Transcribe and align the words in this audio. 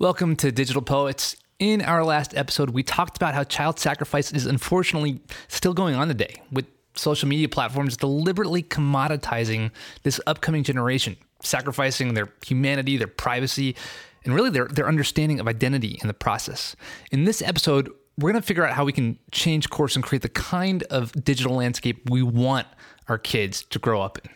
Welcome 0.00 0.34
to 0.36 0.50
Digital 0.50 0.82
Poets. 0.82 1.36
In 1.60 1.80
our 1.80 2.02
last 2.02 2.36
episode, 2.36 2.70
we 2.70 2.82
talked 2.82 3.16
about 3.16 3.32
how 3.32 3.44
child 3.44 3.78
sacrifice 3.78 4.32
is 4.32 4.44
unfortunately 4.44 5.20
still 5.46 5.72
going 5.72 5.94
on 5.94 6.08
today, 6.08 6.42
with 6.50 6.66
social 6.96 7.28
media 7.28 7.48
platforms 7.48 7.96
deliberately 7.96 8.64
commoditizing 8.64 9.70
this 10.02 10.20
upcoming 10.26 10.64
generation, 10.64 11.16
sacrificing 11.44 12.14
their 12.14 12.28
humanity, 12.44 12.96
their 12.96 13.06
privacy, 13.06 13.76
and 14.24 14.34
really 14.34 14.50
their, 14.50 14.66
their 14.66 14.88
understanding 14.88 15.38
of 15.38 15.46
identity 15.46 15.96
in 16.02 16.08
the 16.08 16.14
process. 16.14 16.74
In 17.12 17.22
this 17.22 17.40
episode, 17.40 17.88
we're 18.18 18.32
going 18.32 18.42
to 18.42 18.46
figure 18.46 18.66
out 18.66 18.74
how 18.74 18.84
we 18.84 18.92
can 18.92 19.16
change 19.30 19.70
course 19.70 19.94
and 19.94 20.04
create 20.04 20.22
the 20.22 20.28
kind 20.28 20.82
of 20.90 21.12
digital 21.24 21.54
landscape 21.54 22.10
we 22.10 22.20
want 22.20 22.66
our 23.06 23.16
kids 23.16 23.62
to 23.70 23.78
grow 23.78 24.02
up 24.02 24.18
in. 24.24 24.30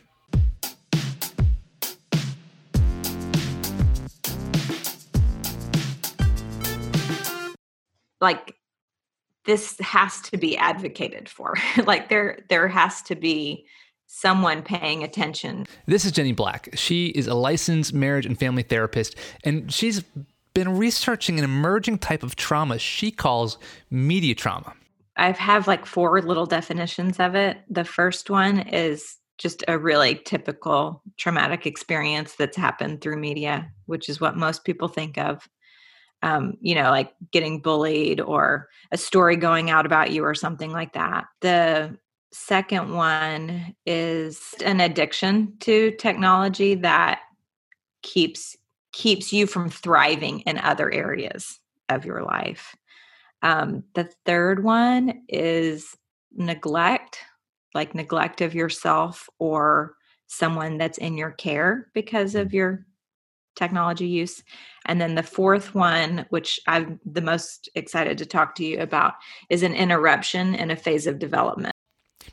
Like 8.20 8.54
this 9.44 9.78
has 9.80 10.20
to 10.20 10.36
be 10.36 10.56
advocated 10.56 11.28
for. 11.28 11.54
Like 11.84 12.08
there 12.08 12.40
there 12.48 12.68
has 12.68 13.02
to 13.02 13.14
be 13.14 13.66
someone 14.06 14.62
paying 14.62 15.02
attention. 15.02 15.66
This 15.86 16.04
is 16.04 16.12
jenny 16.12 16.32
black. 16.32 16.68
She 16.74 17.06
is 17.08 17.26
a 17.26 17.34
licensed 17.34 17.94
marriage 17.94 18.26
and 18.26 18.38
family 18.38 18.62
therapist 18.62 19.16
and 19.44 19.72
she's 19.72 20.02
been 20.54 20.76
researching 20.76 21.38
an 21.38 21.44
emerging 21.44 21.98
type 21.98 22.22
of 22.22 22.36
trauma 22.36 22.78
she 22.78 23.10
calls 23.10 23.58
media 23.90 24.34
trauma. 24.34 24.74
I 25.16 25.32
have 25.32 25.66
like 25.66 25.86
four 25.86 26.20
little 26.20 26.46
definitions 26.46 27.18
of 27.18 27.34
it. 27.34 27.58
The 27.70 27.84
first 27.84 28.30
one 28.30 28.60
is 28.60 29.16
just 29.38 29.64
a 29.68 29.78
really 29.78 30.20
typical 30.24 31.02
traumatic 31.16 31.64
experience 31.64 32.34
that's 32.34 32.56
happened 32.56 33.00
through 33.00 33.16
media 33.16 33.70
which 33.86 34.08
is 34.08 34.20
what 34.20 34.36
most 34.36 34.64
people 34.64 34.88
think 34.88 35.16
of 35.16 35.48
um, 36.22 36.56
you 36.60 36.74
know, 36.74 36.90
like 36.90 37.12
getting 37.30 37.60
bullied 37.60 38.20
or 38.20 38.68
a 38.90 38.98
story 38.98 39.36
going 39.36 39.70
out 39.70 39.86
about 39.86 40.10
you 40.10 40.24
or 40.24 40.34
something 40.34 40.72
like 40.72 40.92
that. 40.94 41.26
The 41.40 41.96
second 42.32 42.94
one 42.94 43.74
is 43.86 44.54
an 44.64 44.80
addiction 44.80 45.54
to 45.60 45.92
technology 45.92 46.74
that 46.74 47.20
keeps 48.02 48.56
keeps 48.92 49.32
you 49.32 49.46
from 49.46 49.68
thriving 49.68 50.40
in 50.40 50.58
other 50.58 50.90
areas 50.90 51.60
of 51.88 52.04
your 52.04 52.22
life. 52.22 52.74
Um, 53.42 53.84
the 53.94 54.10
third 54.26 54.64
one 54.64 55.22
is 55.28 55.96
neglect, 56.34 57.18
like 57.74 57.94
neglect 57.94 58.40
of 58.40 58.54
yourself 58.54 59.28
or 59.38 59.94
someone 60.26 60.78
that's 60.78 60.98
in 60.98 61.16
your 61.16 61.30
care 61.30 61.90
because 61.94 62.34
of 62.34 62.52
your 62.52 62.86
technology 63.58 64.06
use. 64.06 64.42
And 64.86 65.00
then 65.00 65.14
the 65.14 65.22
fourth 65.22 65.74
one, 65.74 66.24
which 66.30 66.58
I'm 66.66 66.98
the 67.04 67.20
most 67.20 67.68
excited 67.74 68.16
to 68.18 68.26
talk 68.26 68.54
to 68.56 68.64
you 68.64 68.80
about, 68.80 69.14
is 69.50 69.62
an 69.62 69.74
interruption 69.74 70.54
in 70.54 70.70
a 70.70 70.76
phase 70.76 71.06
of 71.06 71.18
development. 71.18 71.72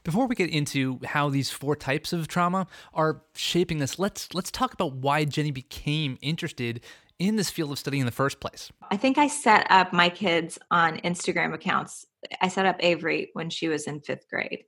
Before 0.04 0.28
we 0.28 0.36
get 0.36 0.50
into 0.50 1.00
how 1.04 1.30
these 1.30 1.50
four 1.50 1.76
types 1.76 2.14
of 2.14 2.28
trauma 2.28 2.68
are 2.94 3.24
shaping 3.34 3.80
this, 3.80 3.98
let's 3.98 4.34
let's 4.34 4.52
talk 4.52 4.74
about 4.74 4.94
why 4.94 5.26
Jenny 5.26 5.52
became 5.52 6.18
interested 6.22 6.82
in 7.18 7.38
this 7.38 7.50
field 7.50 7.72
of 7.72 7.80
study 7.80 8.00
in 8.00 8.06
the 8.06 8.12
first 8.12 8.40
place. 8.40 8.72
I 8.92 8.98
think 8.98 9.18
I 9.18 9.28
set 9.28 9.66
up 9.70 9.94
my 9.94 10.10
kids 10.10 10.60
on 10.70 10.98
Instagram 10.98 11.54
accounts. 11.54 12.06
I 12.42 12.50
set 12.50 12.66
up 12.66 12.76
Avery 12.82 13.30
when 13.34 13.50
she 13.50 13.68
was 13.68 13.88
in 13.88 14.02
5th 14.02 14.28
grade. 14.30 14.66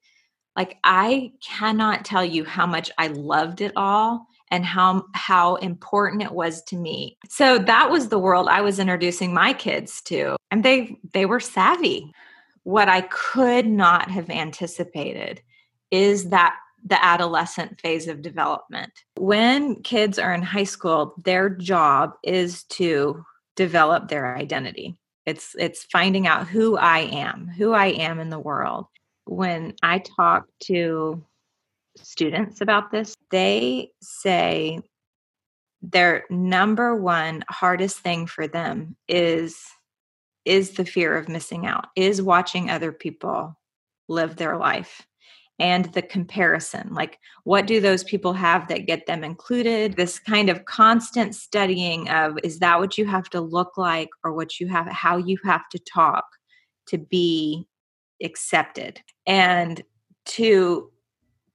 Like 0.56 0.78
I 0.84 1.34
cannot 1.42 2.06
tell 2.06 2.26
you 2.26 2.44
how 2.44 2.66
much 2.66 2.90
I 2.98 3.08
loved 3.08 3.62
it 3.62 3.74
all 3.76 4.28
and 4.52 4.66
how 4.66 5.04
how 5.14 5.56
important 5.56 6.24
it 6.24 6.32
was 6.32 6.64
to 6.64 6.76
me. 6.76 7.18
So 7.30 7.58
that 7.60 7.90
was 7.90 8.10
the 8.10 8.20
world 8.20 8.48
I 8.48 8.62
was 8.62 8.80
introducing 8.80 9.34
my 9.34 9.54
kids 9.54 10.02
to 10.04 10.36
and 10.52 10.64
they 10.64 10.98
they 11.14 11.26
were 11.26 11.40
savvy. 11.40 12.12
What 12.64 12.90
I 12.90 13.02
could 13.02 13.66
not 13.66 14.12
have 14.12 14.30
anticipated 14.30 15.42
is 15.92 16.30
that 16.30 16.56
the 16.86 17.04
adolescent 17.04 17.80
phase 17.82 18.08
of 18.08 18.22
development. 18.22 18.92
When 19.18 19.82
kids 19.84 20.20
are 20.20 20.34
in 20.34 20.42
high 20.42 20.64
school, 20.64 21.16
their 21.24 21.50
job 21.50 22.14
is 22.24 22.64
to 22.66 23.26
develop 23.56 24.08
their 24.08 24.36
identity. 24.38 25.00
It's 25.26 25.56
it's 25.60 25.84
finding 25.92 26.28
out 26.28 26.48
who 26.48 26.78
I 26.78 27.00
am, 27.00 27.48
who 27.48 27.74
I 27.74 27.88
am 27.88 28.20
in 28.20 28.30
the 28.30 28.40
world. 28.40 28.86
When 29.26 29.74
I 29.84 30.00
talk 30.00 30.46
to 30.66 31.22
students 32.04 32.62
about 32.62 32.92
this, 32.92 33.16
they 33.32 33.92
say 34.02 34.80
their 35.82 36.26
number 36.30 36.96
one 36.96 37.44
hardest 37.50 38.00
thing 38.00 38.28
for 38.28 38.48
them 38.48 38.96
is 39.08 39.58
is 40.46 40.72
the 40.72 40.86
fear 40.86 41.16
of 41.18 41.28
missing 41.28 41.66
out 41.66 41.88
is 41.96 42.22
watching 42.22 42.70
other 42.70 42.92
people 42.92 43.58
live 44.08 44.38
their 44.38 44.58
life 44.58 45.06
and 45.60 45.86
the 45.94 46.02
comparison. 46.02 46.94
Like 46.94 47.20
what 47.44 47.68
do 47.68 47.82
those 47.82 48.04
people 48.04 48.34
have 48.34 48.68
that 48.68 48.86
get 48.86 49.08
them 49.08 49.24
included? 49.24 49.96
This 49.96 50.20
kind 50.20 50.50
of 50.50 50.66
constant 50.66 51.36
studying 51.36 52.10
of 52.10 52.38
is 52.44 52.60
that 52.60 52.80
what 52.80 52.98
you 52.98 53.06
have 53.06 53.30
to 53.32 53.42
look 53.42 53.78
like 53.78 54.10
or 54.24 54.34
what 54.34 54.60
you 54.60 54.68
have 54.68 54.88
how 54.88 55.18
you 55.18 55.38
have 55.44 55.68
to 55.70 55.80
talk 55.80 56.26
to 56.88 56.98
be 56.98 57.68
accepted? 58.24 59.02
And 59.26 59.84
to 60.26 60.92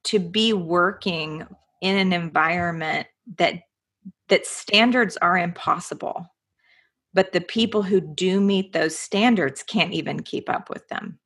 to 0.04 0.18
be 0.18 0.52
working 0.52 1.46
in 1.80 1.96
an 1.96 2.12
environment 2.12 3.06
that 3.38 3.62
that 4.28 4.46
standards 4.46 5.16
are 5.18 5.38
impossible 5.38 6.26
but 7.14 7.32
the 7.32 7.40
people 7.40 7.82
who 7.82 8.00
do 8.00 8.40
meet 8.40 8.72
those 8.72 8.98
standards 8.98 9.62
can't 9.62 9.92
even 9.92 10.22
keep 10.22 10.48
up 10.48 10.70
with 10.70 10.88
them. 10.88 11.18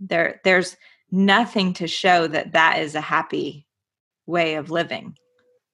There 0.00 0.40
there's 0.44 0.76
nothing 1.10 1.74
to 1.74 1.86
show 1.86 2.26
that 2.28 2.52
that 2.52 2.78
is 2.80 2.94
a 2.94 3.00
happy 3.00 3.66
way 4.26 4.54
of 4.54 4.70
living. 4.70 5.16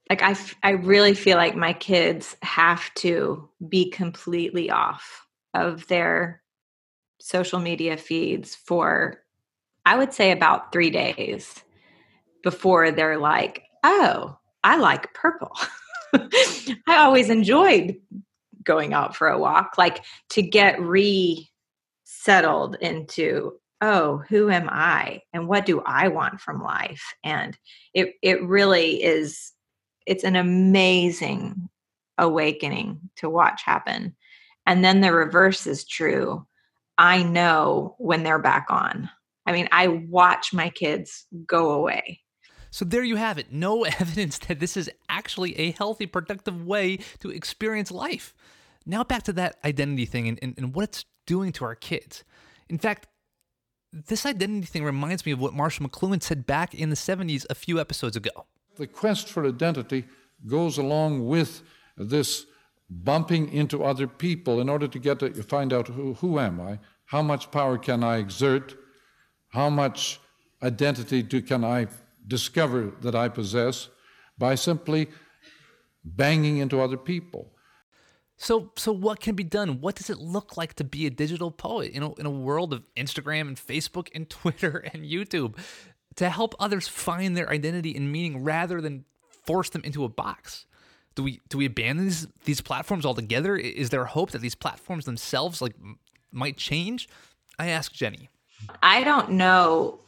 Like 0.08 0.22
I, 0.22 0.36
I 0.62 0.70
really 0.70 1.14
feel 1.14 1.36
like 1.36 1.54
my 1.54 1.72
kids 1.72 2.36
have 2.42 2.92
to 2.94 3.48
be 3.68 3.90
completely 3.90 4.70
off 4.70 5.26
of 5.54 5.86
their 5.86 6.42
social 7.20 7.58
media 7.58 7.98
feeds 7.98 8.54
for 8.54 9.22
i 9.84 9.94
would 9.94 10.10
say 10.10 10.30
about 10.30 10.72
three 10.72 10.88
days 10.88 11.62
before 12.42 12.90
they're 12.90 13.18
like, 13.18 13.62
oh, 13.84 14.36
I 14.62 14.76
like 14.76 15.14
purple. 15.14 15.56
I 16.14 16.96
always 16.98 17.30
enjoyed 17.30 17.96
going 18.64 18.92
out 18.92 19.16
for 19.16 19.28
a 19.28 19.38
walk, 19.38 19.74
like 19.78 20.04
to 20.30 20.42
get 20.42 20.80
resettled 20.80 22.76
into, 22.80 23.52
oh, 23.80 24.22
who 24.28 24.50
am 24.50 24.68
I 24.70 25.22
and 25.32 25.48
what 25.48 25.66
do 25.66 25.82
I 25.86 26.08
want 26.08 26.40
from 26.40 26.62
life? 26.62 27.02
And 27.24 27.56
it 27.94 28.14
it 28.22 28.42
really 28.42 29.02
is 29.02 29.52
it's 30.06 30.24
an 30.24 30.36
amazing 30.36 31.68
awakening 32.18 33.00
to 33.16 33.30
watch 33.30 33.62
happen. 33.64 34.14
And 34.66 34.84
then 34.84 35.00
the 35.00 35.12
reverse 35.12 35.66
is 35.66 35.84
true. 35.84 36.46
I 36.98 37.22
know 37.22 37.96
when 37.98 38.22
they're 38.22 38.38
back 38.38 38.66
on. 38.68 39.08
I 39.46 39.52
mean, 39.52 39.68
I 39.72 39.88
watch 39.88 40.52
my 40.52 40.68
kids 40.68 41.26
go 41.46 41.70
away 41.70 42.20
so 42.70 42.84
there 42.84 43.02
you 43.02 43.16
have 43.16 43.38
it. 43.38 43.52
No 43.52 43.84
evidence 44.00 44.38
that 44.38 44.60
this 44.60 44.76
is 44.76 44.90
actually 45.08 45.58
a 45.58 45.72
healthy, 45.72 46.06
productive 46.06 46.64
way 46.64 46.98
to 47.20 47.30
experience 47.30 47.90
life. 47.90 48.34
Now 48.86 49.04
back 49.04 49.24
to 49.24 49.32
that 49.34 49.56
identity 49.64 50.06
thing 50.06 50.28
and, 50.28 50.38
and, 50.40 50.54
and 50.56 50.74
what 50.74 50.84
it's 50.84 51.04
doing 51.26 51.52
to 51.52 51.64
our 51.64 51.74
kids. 51.74 52.24
In 52.68 52.78
fact, 52.78 53.06
this 53.92 54.24
identity 54.24 54.66
thing 54.66 54.84
reminds 54.84 55.26
me 55.26 55.32
of 55.32 55.40
what 55.40 55.52
Marshall 55.52 55.88
McLuhan 55.88 56.22
said 56.22 56.46
back 56.46 56.74
in 56.74 56.90
the 56.90 56.96
70s 56.96 57.44
a 57.50 57.54
few 57.54 57.80
episodes 57.80 58.16
ago. 58.16 58.46
The 58.76 58.86
quest 58.86 59.28
for 59.28 59.46
identity 59.46 60.04
goes 60.46 60.78
along 60.78 61.26
with 61.26 61.62
this 61.96 62.46
bumping 62.88 63.52
into 63.52 63.84
other 63.84 64.06
people 64.06 64.60
in 64.60 64.68
order 64.68 64.88
to 64.88 64.98
get 64.98 65.18
to 65.20 65.42
find 65.42 65.72
out 65.72 65.88
who, 65.88 66.14
who 66.14 66.38
am 66.38 66.60
I, 66.60 66.78
how 67.06 67.22
much 67.22 67.50
power 67.50 67.78
can 67.78 68.02
I 68.02 68.18
exert, 68.18 68.76
how 69.48 69.70
much 69.70 70.20
identity 70.62 71.22
do, 71.22 71.42
can 71.42 71.64
I 71.64 71.88
discover 72.30 72.92
that 73.02 73.14
I 73.14 73.28
possess 73.28 73.90
by 74.38 74.54
simply 74.54 75.08
banging 76.02 76.56
into 76.58 76.80
other 76.80 76.96
people. 76.96 77.52
So, 78.38 78.72
so 78.76 78.90
what 78.90 79.20
can 79.20 79.34
be 79.34 79.44
done? 79.44 79.82
What 79.82 79.96
does 79.96 80.08
it 80.08 80.16
look 80.16 80.56
like 80.56 80.72
to 80.74 80.84
be 80.84 81.06
a 81.06 81.10
digital 81.10 81.50
poet 81.50 81.92
in 81.92 82.02
a, 82.02 82.14
in 82.14 82.24
a 82.24 82.30
world 82.30 82.72
of 82.72 82.82
Instagram 82.96 83.48
and 83.48 83.56
Facebook 83.56 84.08
and 84.14 84.30
Twitter 84.40 84.78
and 84.78 85.04
YouTube 85.04 85.58
to 86.16 86.30
help 86.30 86.54
others 86.58 86.88
find 86.88 87.36
their 87.36 87.50
identity 87.50 87.94
and 87.94 88.10
meaning 88.10 88.42
rather 88.42 88.80
than 88.80 89.04
force 89.44 89.68
them 89.68 89.82
into 89.84 90.04
a 90.04 90.08
box? 90.08 90.64
Do 91.16 91.24
we 91.24 91.40
do 91.50 91.58
we 91.58 91.66
abandon 91.66 92.06
these 92.06 92.28
these 92.44 92.60
platforms 92.60 93.04
altogether? 93.04 93.56
Is 93.56 93.90
there 93.90 94.04
hope 94.06 94.30
that 94.30 94.40
these 94.40 94.54
platforms 94.54 95.04
themselves 95.04 95.60
like 95.60 95.74
might 96.32 96.56
change? 96.56 97.08
I 97.58 97.66
ask 97.66 97.92
Jenny. 97.92 98.30
I 98.82 99.04
don't 99.04 99.32
know 99.32 100.00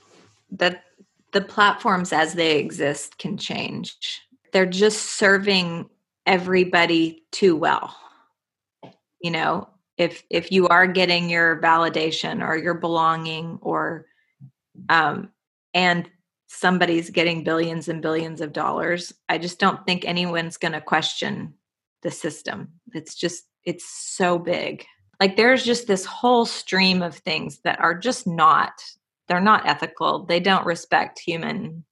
that 0.52 0.84
the 1.32 1.40
platforms 1.42 2.12
as 2.12 2.34
they 2.34 2.58
exist 2.58 3.18
can 3.18 3.36
change. 3.38 4.22
They're 4.52 4.66
just 4.66 5.00
serving 5.18 5.88
everybody 6.26 7.24
too 7.32 7.56
well. 7.56 7.96
you 9.20 9.30
know 9.30 9.68
if 9.98 10.24
if 10.30 10.52
you 10.52 10.68
are 10.68 10.86
getting 10.86 11.30
your 11.30 11.60
validation 11.60 12.46
or 12.46 12.56
your 12.56 12.74
belonging 12.74 13.58
or 13.62 14.06
um 14.88 15.30
and 15.74 16.10
somebody's 16.48 17.10
getting 17.10 17.44
billions 17.44 17.88
and 17.88 18.02
billions 18.02 18.40
of 18.40 18.52
dollars 18.52 19.12
i 19.28 19.38
just 19.38 19.58
don't 19.58 19.84
think 19.86 20.04
anyone's 20.04 20.56
going 20.58 20.72
to 20.72 20.80
question 20.80 21.54
the 22.02 22.10
system 22.10 22.68
it's 22.94 23.14
just 23.14 23.44
it's 23.64 23.84
so 23.88 24.38
big 24.38 24.84
like 25.20 25.36
there's 25.36 25.64
just 25.64 25.86
this 25.86 26.04
whole 26.04 26.44
stream 26.46 27.02
of 27.02 27.16
things 27.16 27.60
that 27.64 27.80
are 27.80 27.94
just 27.98 28.26
not 28.26 28.72
they're 29.28 29.40
not 29.40 29.66
ethical 29.66 30.24
they 30.24 30.40
don't 30.40 30.66
respect 30.66 31.18
human 31.18 31.84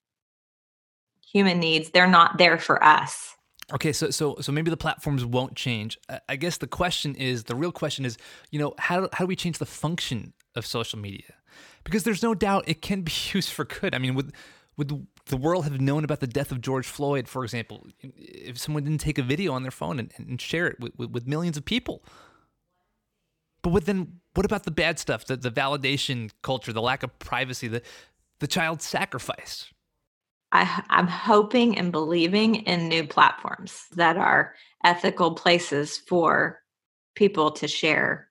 human 1.20 1.58
needs 1.58 1.90
they're 1.90 2.06
not 2.06 2.38
there 2.38 2.58
for 2.58 2.82
us 2.82 3.34
Okay, 3.72 3.92
so 3.92 4.10
so 4.10 4.36
so 4.40 4.50
maybe 4.52 4.70
the 4.70 4.76
platforms 4.76 5.24
won't 5.24 5.54
change. 5.54 5.96
I 6.28 6.36
guess 6.36 6.58
the 6.58 6.66
question 6.66 7.14
is 7.14 7.44
the 7.44 7.54
real 7.54 7.72
question 7.72 8.04
is, 8.04 8.18
you 8.50 8.58
know, 8.58 8.74
how 8.78 9.08
how 9.12 9.24
do 9.24 9.28
we 9.28 9.36
change 9.36 9.58
the 9.58 9.66
function 9.66 10.32
of 10.56 10.66
social 10.66 10.98
media? 10.98 11.34
Because 11.84 12.02
there's 12.02 12.22
no 12.22 12.34
doubt 12.34 12.64
it 12.66 12.82
can 12.82 13.02
be 13.02 13.12
used 13.32 13.50
for 13.50 13.64
good. 13.64 13.94
I 13.94 13.98
mean, 13.98 14.14
would 14.14 14.32
would 14.76 15.06
the 15.26 15.36
world 15.36 15.64
have 15.64 15.80
known 15.80 16.04
about 16.04 16.20
the 16.20 16.26
death 16.26 16.50
of 16.50 16.60
George 16.60 16.86
Floyd, 16.86 17.28
for 17.28 17.44
example, 17.44 17.86
if 18.00 18.58
someone 18.58 18.82
didn't 18.82 19.00
take 19.00 19.18
a 19.18 19.22
video 19.22 19.52
on 19.52 19.62
their 19.62 19.70
phone 19.70 19.98
and, 19.98 20.12
and 20.16 20.40
share 20.40 20.66
it 20.66 20.80
with, 20.80 20.92
with, 20.96 21.10
with 21.10 21.26
millions 21.28 21.56
of 21.56 21.64
people? 21.64 22.02
But 23.62 23.70
what 23.70 23.84
then? 23.84 24.19
What 24.34 24.46
about 24.46 24.64
the 24.64 24.70
bad 24.70 24.98
stuff? 24.98 25.26
The 25.26 25.36
the 25.36 25.50
validation 25.50 26.30
culture, 26.42 26.72
the 26.72 26.82
lack 26.82 27.02
of 27.02 27.18
privacy, 27.18 27.68
the 27.68 27.82
the 28.38 28.46
child 28.46 28.82
sacrifice. 28.82 29.66
I, 30.52 30.82
I'm 30.90 31.06
hoping 31.06 31.78
and 31.78 31.92
believing 31.92 32.56
in 32.56 32.88
new 32.88 33.06
platforms 33.06 33.84
that 33.92 34.16
are 34.16 34.54
ethical 34.82 35.34
places 35.34 35.98
for 35.98 36.60
people 37.14 37.52
to 37.52 37.68
share 37.68 38.28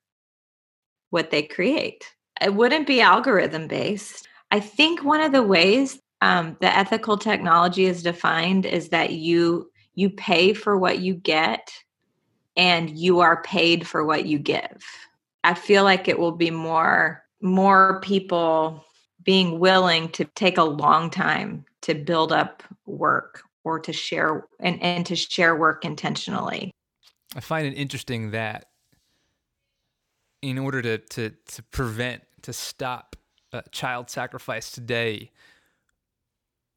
what 1.11 1.31
they 1.31 1.43
create. 1.43 2.03
It 2.41 2.53
wouldn't 2.53 2.87
be 2.87 3.01
algorithm 3.01 3.67
based. 3.67 4.27
I 4.51 4.59
think 4.59 5.03
one 5.03 5.21
of 5.21 5.31
the 5.31 5.43
ways 5.43 5.99
um, 6.21 6.57
the 6.59 6.75
ethical 6.75 7.17
technology 7.17 7.85
is 7.85 8.03
defined 8.03 8.65
is 8.65 8.89
that 8.89 9.13
you 9.13 9.71
you 9.95 10.09
pay 10.09 10.53
for 10.53 10.77
what 10.77 10.99
you 10.99 11.13
get 11.13 11.71
and 12.55 12.97
you 12.97 13.19
are 13.19 13.41
paid 13.43 13.87
for 13.87 14.05
what 14.05 14.25
you 14.25 14.39
give. 14.39 14.83
I 15.49 15.55
feel 15.55 15.83
like 15.83 16.07
it 16.07 16.19
will 16.19 16.31
be 16.31 16.51
more 16.51 17.23
more 17.41 17.99
people 18.01 18.85
being 19.23 19.57
willing 19.57 20.09
to 20.09 20.25
take 20.35 20.59
a 20.59 20.63
long 20.63 21.09
time 21.09 21.65
to 21.81 21.95
build 21.95 22.31
up 22.31 22.61
work 22.85 23.41
or 23.63 23.79
to 23.79 23.91
share 23.91 24.45
and, 24.59 24.79
and 24.83 25.07
to 25.07 25.15
share 25.15 25.55
work 25.55 25.85
intentionally. 25.85 26.69
I 27.35 27.39
find 27.39 27.65
it 27.65 27.73
interesting 27.73 28.29
that 28.29 28.65
in 30.43 30.59
order 30.59 30.83
to 30.83 30.99
to 30.99 31.31
to 31.31 31.63
prevent 31.63 32.21
to 32.43 32.53
stop 32.53 33.15
uh, 33.51 33.63
child 33.71 34.11
sacrifice 34.11 34.69
today, 34.69 35.31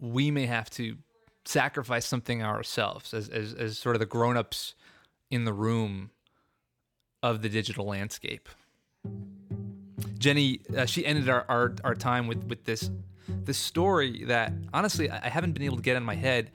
we 0.00 0.30
may 0.30 0.46
have 0.46 0.70
to 0.70 0.96
sacrifice 1.44 2.06
something 2.06 2.42
ourselves 2.42 3.12
as 3.12 3.28
as, 3.28 3.52
as 3.52 3.76
sort 3.76 3.96
of 3.96 4.00
the 4.00 4.06
grown-ups 4.06 4.74
in 5.30 5.44
the 5.44 5.52
room 5.52 6.10
of 7.22 7.42
the 7.42 7.48
digital 7.48 7.86
landscape. 7.86 8.48
Jenny, 10.18 10.60
uh, 10.76 10.86
she 10.86 11.04
ended 11.04 11.28
our, 11.28 11.44
our, 11.48 11.74
our 11.84 11.94
time 11.94 12.26
with, 12.26 12.44
with 12.44 12.64
this 12.64 12.90
this 13.44 13.58
story 13.58 14.24
that 14.24 14.52
honestly 14.74 15.10
I 15.10 15.28
haven't 15.28 15.52
been 15.52 15.62
able 15.62 15.76
to 15.76 15.82
get 15.82 15.96
in 15.96 16.02
my 16.02 16.14
head 16.14 16.50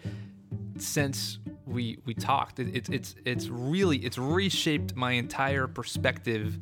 since 0.77 1.39
we 1.65 1.99
we 2.05 2.13
talked. 2.13 2.59
It, 2.59 2.75
it's 2.75 2.89
it's 2.89 3.15
it's 3.25 3.47
really 3.47 3.97
it's 3.97 4.17
reshaped 4.17 4.95
my 4.95 5.11
entire 5.13 5.67
perspective 5.67 6.59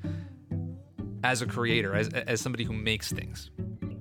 as 1.23 1.41
a 1.41 1.45
creator, 1.45 1.95
as 1.95 2.09
as 2.09 2.41
somebody 2.41 2.63
who 2.63 2.73
makes 2.73 3.11
things. 3.11 3.51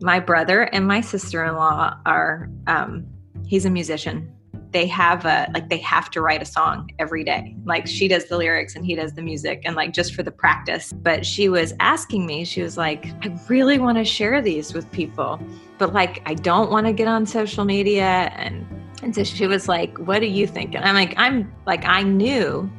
My 0.01 0.21
brother 0.21 0.63
and 0.63 0.87
my 0.87 1.01
sister 1.01 1.45
in 1.45 1.55
law 1.55 1.97
are. 2.07 2.49
Um, 2.67 3.07
he's 3.47 3.67
a 3.67 3.71
musician 3.71 4.33
they 4.75 4.87
have 4.89 5.25
a 5.25 5.49
like 5.55 5.71
they 5.71 5.79
have 5.79 6.11
to 6.11 6.21
write 6.21 6.43
a 6.43 6.45
song 6.45 6.91
every 6.99 7.23
day. 7.23 7.57
Like 7.65 7.87
she 7.87 8.09
does 8.09 8.27
the 8.27 8.37
lyrics 8.37 8.75
and 8.75 8.85
he 8.85 8.97
does 8.97 9.15
the 9.15 9.23
music 9.23 9.63
and 9.65 9.77
like 9.77 9.93
just 9.93 10.15
for 10.15 10.25
the 10.25 10.33
practice. 10.33 10.93
But 10.93 11.25
she 11.25 11.49
was 11.49 11.73
asking 11.79 12.27
me 12.27 12.45
she 12.45 12.61
was 12.61 12.77
like 12.77 13.07
i 13.25 13.35
really 13.49 13.79
want 13.79 13.97
to 13.99 14.05
share 14.05 14.43
these 14.43 14.75
with 14.75 14.91
people 14.91 15.41
but 15.79 15.95
like 15.95 16.23
i 16.27 16.35
don't 16.35 16.71
want 16.71 16.87
to 16.87 16.93
get 16.93 17.07
on 17.07 17.25
social 17.25 17.65
media. 17.65 18.33
And 18.37 18.67
and 19.03 19.15
so 19.15 19.23
she 19.23 19.47
was 19.47 19.69
like 19.69 19.97
what 19.99 20.19
do 20.19 20.27
you 20.27 20.47
think? 20.47 20.75
And 20.75 20.85
i'm 20.85 20.97
like 20.97 21.15
i'm 21.17 21.55
like 21.67 21.85
i 21.85 22.03
knew 22.03 22.71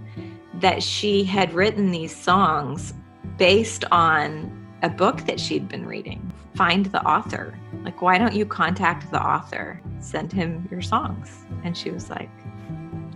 that 0.56 0.84
she 0.84 1.24
had 1.24 1.54
written 1.54 1.92
these 1.92 2.16
songs 2.16 2.94
based 3.38 3.86
on 3.92 4.52
a 4.84 4.90
book 4.90 5.22
that 5.26 5.40
she'd 5.40 5.68
been 5.68 5.86
reading. 5.86 6.32
Find 6.56 6.86
the 6.88 7.04
author 7.04 7.58
like, 7.86 8.02
why 8.02 8.18
don't 8.18 8.34
you 8.34 8.46
contact 8.46 9.12
the 9.12 9.22
author? 9.22 9.80
Send 10.00 10.34
him 10.34 10.68
your 10.72 10.82
songs. 10.82 11.46
And 11.64 11.78
she 11.78 11.92
was 11.92 12.10
like, 12.10 12.30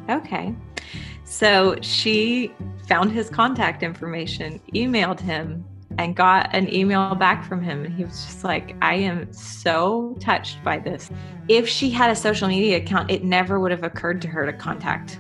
okay. 0.10 0.56
So 1.25 1.75
she 1.81 2.54
found 2.88 3.12
his 3.12 3.30
contact 3.30 3.83
information, 3.83 4.62
emailed 4.74 5.19
him, 5.19 5.66
and 5.98 6.16
got 6.16 6.54
an 6.56 6.74
email 6.74 7.16
back 7.16 7.44
from 7.44 7.62
him. 7.62 7.83
And 7.83 7.94
he 7.94 8.04
was 8.04 8.25
just 8.25 8.44
like, 8.44 8.75
I 8.81 8.94
am 8.94 9.31
so 9.33 10.16
touched 10.19 10.63
by 10.63 10.80
this. 10.80 11.10
If 11.48 11.68
she 11.68 11.89
had 11.89 12.12
a 12.12 12.16
social 12.16 12.48
media 12.48 12.77
account, 12.77 13.12
it 13.12 13.24
never 13.24 13.60
would 13.60 13.71
have 13.71 13.83
occurred 13.83 14.21
to 14.21 14.27
her 14.27 14.45
to 14.45 14.54
contact 14.54 15.19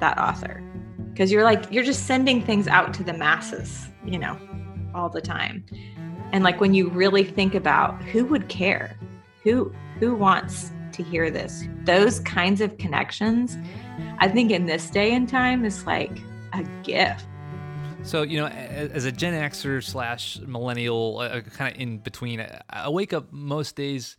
that 0.00 0.18
author. 0.18 0.62
Because 1.10 1.30
you're 1.30 1.44
like, 1.44 1.70
you're 1.70 1.84
just 1.84 2.06
sending 2.06 2.42
things 2.42 2.66
out 2.66 2.92
to 2.94 3.04
the 3.04 3.12
masses, 3.12 3.88
you 4.04 4.18
know, 4.18 4.38
all 4.94 5.08
the 5.08 5.20
time. 5.20 5.64
And 6.32 6.44
like 6.44 6.60
when 6.60 6.74
you 6.74 6.88
really 6.90 7.24
think 7.24 7.54
about 7.54 8.02
who 8.04 8.24
would 8.26 8.48
care, 8.48 8.96
who 9.42 9.72
who 9.98 10.14
wants 10.14 10.70
to 10.92 11.02
hear 11.02 11.30
this, 11.30 11.64
those 11.84 12.20
kinds 12.20 12.60
of 12.60 12.76
connections, 12.78 13.56
I 14.18 14.28
think 14.28 14.50
in 14.50 14.66
this 14.66 14.90
day 14.90 15.12
and 15.12 15.28
time 15.28 15.64
is 15.64 15.86
like 15.86 16.18
a 16.52 16.62
gift. 16.82 17.26
So 18.02 18.22
you 18.22 18.38
know, 18.38 18.46
as 18.46 19.04
a 19.04 19.12
Gen 19.12 19.34
Xer 19.34 19.82
slash 19.82 20.38
millennial, 20.40 21.18
uh, 21.18 21.40
kind 21.40 21.74
of 21.74 21.80
in 21.80 21.98
between, 21.98 22.46
I 22.70 22.88
wake 22.88 23.12
up 23.12 23.32
most 23.32 23.76
days 23.76 24.16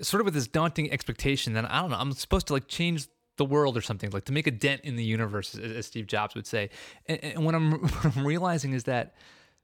sort 0.00 0.20
of 0.20 0.26
with 0.26 0.34
this 0.34 0.46
daunting 0.46 0.92
expectation 0.92 1.54
that 1.54 1.70
I 1.70 1.80
don't 1.80 1.90
know, 1.90 1.96
I'm 1.98 2.12
supposed 2.12 2.46
to 2.48 2.52
like 2.52 2.68
change 2.68 3.08
the 3.36 3.44
world 3.44 3.76
or 3.76 3.80
something, 3.80 4.10
like 4.10 4.24
to 4.26 4.32
make 4.32 4.46
a 4.46 4.50
dent 4.50 4.82
in 4.82 4.96
the 4.96 5.04
universe, 5.04 5.54
as 5.54 5.86
Steve 5.86 6.06
Jobs 6.06 6.34
would 6.34 6.46
say. 6.46 6.70
And, 7.06 7.22
and 7.22 7.44
what 7.44 7.54
I'm 7.54 7.72
what 8.02 8.16
I'm 8.16 8.26
realizing 8.26 8.72
is 8.72 8.84
that 8.84 9.14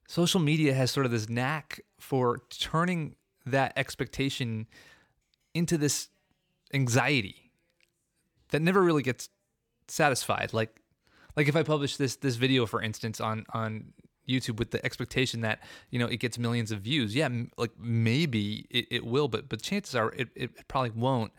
social 0.06 0.40
media 0.40 0.74
has 0.74 0.90
sort 0.90 1.06
of 1.06 1.12
this 1.12 1.28
knack 1.28 1.80
for 1.98 2.42
turning 2.50 3.16
that 3.46 3.72
expectation 3.76 4.66
into 5.54 5.78
this 5.78 6.08
anxiety 6.72 7.52
that 8.50 8.60
never 8.60 8.82
really 8.82 9.02
gets 9.02 9.28
satisfied. 9.88 10.52
Like 10.52 10.80
like 11.36 11.48
if 11.48 11.56
i 11.56 11.62
publish 11.62 11.96
this 11.96 12.16
this 12.16 12.36
video 12.36 12.66
for 12.66 12.80
instance 12.80 13.20
on 13.20 13.44
on 13.52 13.92
youtube 14.28 14.58
with 14.58 14.70
the 14.70 14.84
expectation 14.84 15.42
that 15.42 15.60
you 15.90 15.98
know 15.98 16.06
it 16.06 16.16
gets 16.16 16.38
millions 16.38 16.72
of 16.72 16.80
views 16.80 17.14
yeah 17.14 17.26
m- 17.26 17.50
like 17.58 17.72
maybe 17.78 18.66
it, 18.70 18.86
it 18.90 19.04
will 19.04 19.28
but 19.28 19.48
but 19.48 19.60
chances 19.60 19.94
are 19.94 20.12
it, 20.12 20.28
it 20.34 20.68
probably 20.68 20.90
won't. 20.90 21.32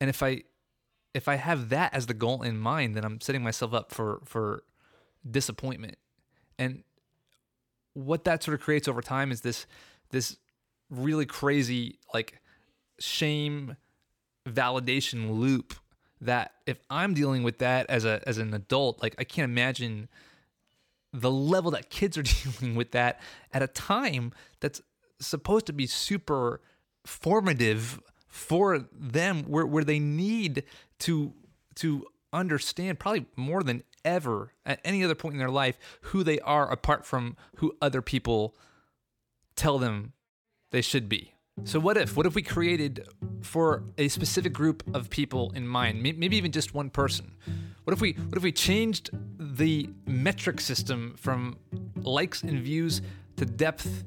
And 0.00 0.08
if 0.08 0.22
i 0.22 0.42
if 1.14 1.28
i 1.28 1.36
have 1.36 1.68
that 1.68 1.92
as 1.94 2.06
the 2.06 2.14
goal 2.14 2.42
in 2.42 2.56
mind 2.58 2.96
then 2.96 3.04
i'm 3.04 3.20
setting 3.20 3.42
myself 3.42 3.74
up 3.74 3.92
for 3.92 4.20
for 4.24 4.64
disappointment. 5.28 5.96
And 6.58 6.84
what 7.94 8.24
that 8.24 8.42
sort 8.42 8.54
of 8.54 8.60
creates 8.60 8.88
over 8.88 9.02
time 9.02 9.30
is 9.30 9.42
this 9.42 9.66
this 10.10 10.36
really 10.90 11.26
crazy 11.26 11.98
like 12.12 12.40
shame 12.98 13.76
validation 14.46 15.38
loop 15.38 15.74
that 16.20 16.52
if 16.66 16.78
I'm 16.88 17.14
dealing 17.14 17.42
with 17.42 17.58
that 17.58 17.86
as 17.90 18.04
a 18.04 18.22
as 18.26 18.38
an 18.38 18.54
adult, 18.54 19.02
like 19.02 19.14
I 19.18 19.24
can't 19.24 19.44
imagine 19.44 20.08
the 21.12 21.30
level 21.30 21.72
that 21.72 21.90
kids 21.90 22.16
are 22.16 22.22
dealing 22.60 22.74
with 22.74 22.92
that 22.92 23.20
at 23.52 23.62
a 23.62 23.66
time 23.66 24.32
that's 24.60 24.80
supposed 25.20 25.66
to 25.66 25.72
be 25.72 25.86
super 25.86 26.60
formative 27.04 28.00
for 28.28 28.86
them 28.92 29.42
where 29.44 29.66
where 29.66 29.84
they 29.84 29.98
need 29.98 30.62
to 31.00 31.32
to 31.74 32.06
understand 32.32 32.98
probably 32.98 33.26
more 33.36 33.62
than 33.62 33.82
ever 34.04 34.52
at 34.64 34.80
any 34.84 35.04
other 35.04 35.14
point 35.14 35.34
in 35.34 35.38
their 35.38 35.50
life 35.50 35.78
who 36.02 36.22
they 36.22 36.38
are 36.40 36.70
apart 36.70 37.04
from 37.04 37.36
who 37.56 37.76
other 37.80 38.02
people 38.02 38.54
tell 39.56 39.78
them 39.78 40.12
they 40.70 40.80
should 40.80 41.08
be. 41.08 41.34
So 41.64 41.78
what 41.78 41.96
if 41.96 42.16
what 42.16 42.26
if 42.26 42.34
we 42.34 42.42
created 42.42 43.06
for 43.42 43.84
a 43.98 44.08
specific 44.08 44.52
group 44.52 44.82
of 44.94 45.10
people 45.10 45.52
in 45.54 45.68
mind, 45.68 46.02
maybe 46.02 46.36
even 46.36 46.50
just 46.50 46.74
one 46.74 46.90
person? 46.90 47.36
What 47.84 47.92
if 47.92 48.00
we 48.00 48.12
what 48.12 48.36
if 48.36 48.42
we 48.42 48.52
changed 48.52 49.10
the 49.38 49.90
metric 50.06 50.60
system 50.60 51.14
from 51.18 51.58
likes 51.96 52.42
and 52.42 52.58
views 52.60 53.02
to 53.36 53.44
depth 53.44 54.04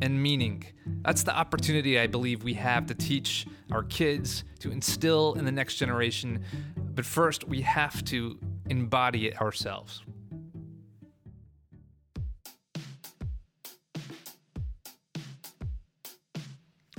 and 0.00 0.22
meaning? 0.22 0.64
That's 1.02 1.24
the 1.24 1.36
opportunity 1.36 1.98
I 1.98 2.06
believe 2.06 2.42
we 2.42 2.54
have 2.54 2.86
to 2.86 2.94
teach 2.94 3.46
our 3.70 3.82
kids 3.82 4.44
to 4.60 4.70
instill 4.70 5.34
in 5.34 5.44
the 5.44 5.52
next 5.52 5.76
generation. 5.76 6.42
But 6.76 7.04
first, 7.04 7.46
we 7.46 7.60
have 7.62 8.04
to 8.06 8.38
embody 8.70 9.28
it 9.28 9.40
ourselves. 9.40 10.02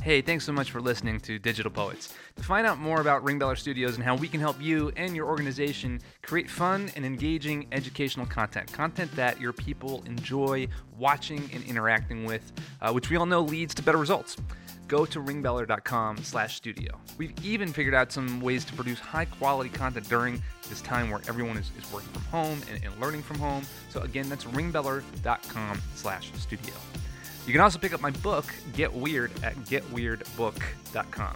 Hey, 0.01 0.21
thanks 0.21 0.45
so 0.45 0.53
much 0.53 0.71
for 0.71 0.79
listening 0.79 1.19
to 1.19 1.37
Digital 1.37 1.69
Poets. 1.69 2.13
To 2.37 2.43
find 2.43 2.65
out 2.65 2.79
more 2.79 3.01
about 3.01 3.23
Ringbeller 3.25 3.57
Studios 3.57 3.95
and 3.95 4.03
how 4.03 4.15
we 4.15 4.29
can 4.29 4.39
help 4.39 4.55
you 4.61 4.93
and 4.95 5.13
your 5.13 5.27
organization 5.27 5.99
create 6.21 6.49
fun 6.49 6.89
and 6.95 7.05
engaging 7.05 7.67
educational 7.73 8.25
content, 8.25 8.71
content 8.71 9.11
that 9.17 9.41
your 9.41 9.51
people 9.51 10.01
enjoy 10.05 10.69
watching 10.97 11.49
and 11.53 11.63
interacting 11.65 12.23
with, 12.23 12.51
uh, 12.81 12.93
which 12.93 13.09
we 13.09 13.17
all 13.17 13.25
know 13.25 13.41
leads 13.41 13.75
to 13.75 13.83
better 13.83 13.97
results 13.97 14.37
go 14.89 15.05
to 15.05 15.19
ringbeller.com 15.21 16.17
slash 16.17 16.57
studio. 16.57 16.99
We've 17.17 17.33
even 17.45 17.71
figured 17.71 17.93
out 17.93 18.11
some 18.11 18.41
ways 18.41 18.65
to 18.65 18.73
produce 18.73 18.99
high 18.99 19.25
quality 19.25 19.69
content 19.69 20.09
during 20.09 20.41
this 20.67 20.81
time 20.81 21.09
where 21.09 21.21
everyone 21.29 21.57
is, 21.57 21.71
is 21.77 21.89
working 21.93 22.09
from 22.09 22.23
home 22.23 22.61
and, 22.69 22.83
and 22.83 22.99
learning 22.99 23.21
from 23.21 23.37
home. 23.39 23.63
So 23.89 24.01
again, 24.01 24.27
that's 24.27 24.43
ringbeller.com 24.45 25.81
slash 25.95 26.31
studio. 26.37 26.73
You 27.45 27.53
can 27.53 27.61
also 27.61 27.79
pick 27.79 27.93
up 27.93 28.01
my 28.01 28.11
book, 28.11 28.45
Get 28.73 28.93
Weird, 28.93 29.31
at 29.43 29.55
getweirdbook.com. 29.65 31.35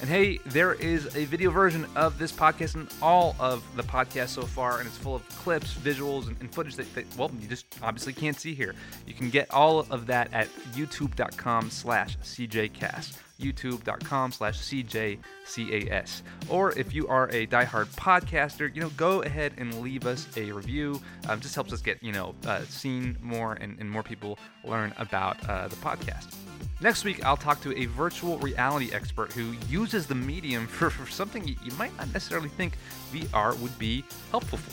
And 0.00 0.10
hey, 0.10 0.38
there 0.46 0.74
is 0.74 1.06
a 1.16 1.24
video 1.24 1.50
version 1.50 1.86
of 1.96 2.18
this 2.18 2.32
podcast 2.32 2.74
and 2.74 2.88
all 3.00 3.36
of 3.38 3.64
the 3.76 3.82
podcasts 3.82 4.30
so 4.30 4.42
far, 4.42 4.78
and 4.78 4.86
it's 4.86 4.98
full 4.98 5.14
of 5.14 5.26
clips, 5.30 5.72
visuals, 5.74 6.26
and, 6.26 6.36
and 6.40 6.52
footage 6.52 6.76
that, 6.76 6.92
that, 6.94 7.04
well, 7.16 7.30
you 7.40 7.48
just 7.48 7.66
obviously 7.82 8.12
can't 8.12 8.38
see 8.38 8.54
here. 8.54 8.74
You 9.06 9.14
can 9.14 9.30
get 9.30 9.50
all 9.50 9.80
of 9.90 10.06
that 10.06 10.32
at 10.32 10.48
youtube.com 10.74 11.70
slash 11.70 12.18
cjcast 12.18 13.18
youtube.com 13.40 14.30
slash 14.30 14.58
cjcas 14.60 16.22
or 16.48 16.70
if 16.78 16.94
you 16.94 17.08
are 17.08 17.28
a 17.30 17.46
diehard 17.48 17.86
podcaster 17.96 18.72
you 18.72 18.80
know 18.80 18.90
go 18.90 19.22
ahead 19.22 19.52
and 19.58 19.80
leave 19.80 20.06
us 20.06 20.28
a 20.36 20.52
review. 20.52 21.00
Um, 21.28 21.40
just 21.40 21.54
helps 21.54 21.72
us 21.72 21.82
get 21.82 22.00
you 22.02 22.12
know 22.12 22.34
uh, 22.46 22.62
seen 22.68 23.18
more 23.20 23.54
and, 23.54 23.78
and 23.80 23.90
more 23.90 24.02
people 24.02 24.38
learn 24.64 24.94
about 24.98 25.48
uh, 25.48 25.66
the 25.66 25.76
podcast 25.76 26.34
Next 26.80 27.04
week, 27.04 27.24
I'll 27.24 27.36
talk 27.36 27.60
to 27.62 27.76
a 27.78 27.86
virtual 27.86 28.38
reality 28.38 28.90
expert 28.92 29.32
who 29.32 29.54
uses 29.68 30.06
the 30.06 30.14
medium 30.14 30.66
for, 30.68 30.90
for 30.90 31.10
something 31.10 31.46
you, 31.46 31.56
you 31.64 31.72
might 31.72 31.96
not 31.96 32.12
necessarily 32.12 32.48
think 32.48 32.76
VR 33.12 33.56
would 33.58 33.76
be 33.78 34.04
helpful 34.30 34.58
for. 34.58 34.72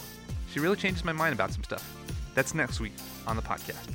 She 0.51 0.59
really 0.59 0.75
changes 0.75 1.05
my 1.05 1.13
mind 1.13 1.33
about 1.33 1.53
some 1.53 1.63
stuff. 1.63 1.87
That's 2.33 2.53
next 2.53 2.79
week 2.79 2.93
on 3.27 3.35
the 3.35 3.41
podcast. 3.41 3.93